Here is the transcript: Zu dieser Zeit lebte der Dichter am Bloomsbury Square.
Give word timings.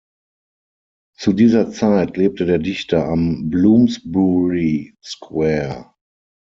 Zu 1.15 1.31
dieser 1.33 1.69
Zeit 1.69 2.17
lebte 2.17 2.47
der 2.47 2.57
Dichter 2.57 3.05
am 3.07 3.51
Bloomsbury 3.51 4.95
Square. 5.03 5.93